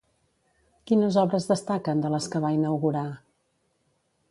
Quines 0.91 1.19
obres 1.25 1.45
destaquen, 1.51 2.03
de 2.05 2.11
les 2.15 2.31
que 2.35 2.43
va 2.47 2.53
inaugurar? 2.57 3.07